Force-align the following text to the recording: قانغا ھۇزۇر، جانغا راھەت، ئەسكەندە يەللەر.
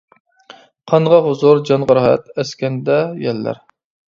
قانغا 0.91 1.19
ھۇزۇر، 1.27 1.61
جانغا 1.71 1.99
راھەت، 1.99 2.33
ئەسكەندە 2.37 2.99
يەللەر. 3.27 3.63